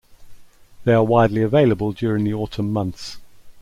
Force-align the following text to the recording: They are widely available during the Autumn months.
They 0.83 0.93
are 0.95 1.03
widely 1.03 1.43
available 1.43 1.91
during 1.91 2.23
the 2.23 2.33
Autumn 2.33 2.73
months. 2.73 3.19